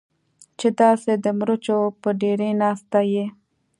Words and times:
چې 0.59 0.67
داسې 0.79 1.11
د 1.23 1.25
مرچو 1.39 1.79
په 2.01 2.09
ډېرۍ 2.21 2.51
ناسته 2.61 2.99
یې. 3.13 3.25